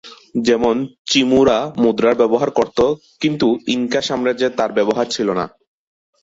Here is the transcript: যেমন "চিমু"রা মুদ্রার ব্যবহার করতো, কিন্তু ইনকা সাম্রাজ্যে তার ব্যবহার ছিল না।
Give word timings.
যেমন 0.41 0.75
"চিমু"রা 1.05 1.59
মুদ্রার 1.83 2.15
ব্যবহার 2.15 2.49
করতো, 2.51 2.85
কিন্তু 3.21 3.47
ইনকা 3.67 4.01
সাম্রাজ্যে 4.01 4.47
তার 4.57 4.71
ব্যবহার 4.77 5.05
ছিল 5.07 5.27
না। 5.33 5.45